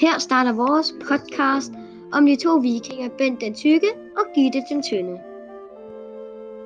[0.00, 1.72] Her starter vores podcast
[2.12, 5.20] om de to vikinger, Bent den Tykke og Gitte den Tynde.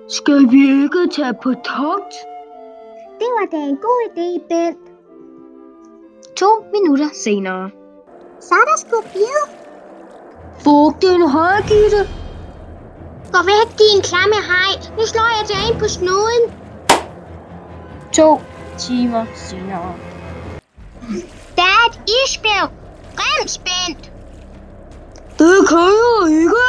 [0.09, 2.15] Skal vi ikke tage på togt?
[3.21, 4.79] Det var da en god idé, Bent.
[6.37, 7.71] To minutter senere.
[8.41, 9.47] Så er der sgu blevet.
[10.65, 12.03] Fug den høj, Gitte.
[13.33, 14.73] Gå væk, din klamme hej.
[14.99, 16.43] Nu slår jeg dig ind på snuden.
[18.13, 18.41] To
[18.79, 19.95] timer senere.
[21.57, 22.84] Der er et isbjerg.
[23.19, 24.13] Rems, Bent.
[25.39, 26.69] Det kan jeg ikke.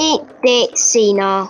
[0.00, 1.48] En dag senere.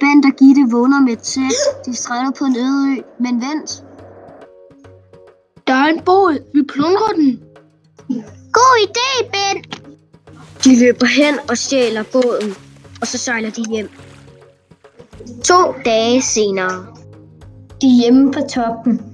[0.00, 1.86] Bent og Gitte vågner med tæt.
[1.86, 3.84] De strander på en øde ø, men vent.
[5.66, 6.38] Der er en båd.
[6.54, 7.40] Vi plundrer den.
[8.52, 9.82] God idé, Bent.
[10.64, 12.54] De løber hen og stjæler båden,
[13.00, 13.90] og så sejler de hjem.
[15.44, 16.86] To dage senere.
[17.80, 19.13] De er hjemme på toppen.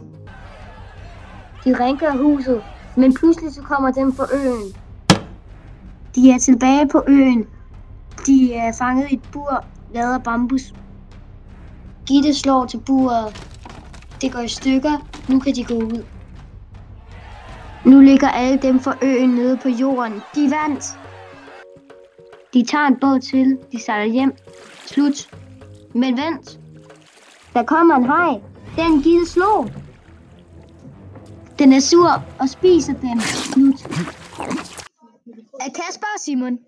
[1.65, 2.63] De rengør huset,
[2.97, 4.75] men pludselig så kommer dem fra øen.
[6.15, 7.47] De er tilbage på øen.
[8.27, 10.75] De er fanget i et bur lavet af bambus.
[12.07, 13.47] Gitte slår til buret.
[14.21, 15.07] Det går i stykker.
[15.29, 16.05] Nu kan de gå ud.
[17.85, 20.13] Nu ligger alle dem fra øen nede på jorden.
[20.35, 20.99] De vandt.
[22.55, 23.59] De tager en båd til.
[23.73, 24.33] De sejler hjem.
[24.87, 25.31] Slut.
[25.95, 26.61] Men vent.
[27.55, 28.41] Der kommer en haj.
[28.77, 29.71] Den Gitte slog.
[31.61, 33.21] Den er sur og spiser den.
[33.57, 33.67] Nu.
[35.63, 36.59] Øh, Kasper og Simon.